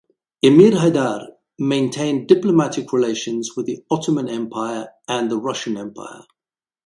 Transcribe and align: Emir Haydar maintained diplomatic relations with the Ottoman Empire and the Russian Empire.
Emir 0.41 0.73
Haydar 0.77 1.27
maintained 1.59 2.27
diplomatic 2.27 2.91
relations 2.91 3.51
with 3.55 3.67
the 3.67 3.83
Ottoman 3.91 4.29
Empire 4.29 4.87
and 5.07 5.29
the 5.29 5.37
Russian 5.37 5.77
Empire. 5.77 6.23